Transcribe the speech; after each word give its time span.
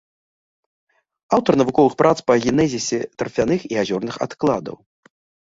Аўтар 1.37 1.53
навуковых 1.63 1.93
прац 1.99 2.15
па 2.31 2.39
генезісе 2.47 2.99
тарфяных 3.21 3.59
і 3.75 3.79
азёрных 3.85 4.15
адкладаў. 4.29 4.75